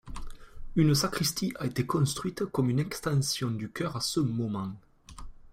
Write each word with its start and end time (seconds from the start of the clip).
Une 0.75 0.95
sacristie 0.95 1.53
a 1.59 1.67
été 1.67 1.85
construite 1.85 2.45
comme 2.45 2.71
une 2.71 2.79
extension 2.79 3.51
du 3.51 3.69
chœur 3.69 3.97
à 3.97 4.01
ce 4.01 4.19
moment. 4.19 4.71